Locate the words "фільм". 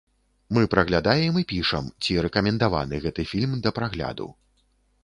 3.35-3.57